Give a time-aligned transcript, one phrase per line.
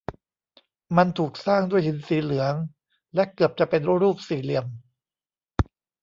[0.97, 2.53] มันถูกสร้างด้วยหินสีเหลือง
[3.15, 4.65] และเกือบจะเป็นรูปสี่เหลี่ยม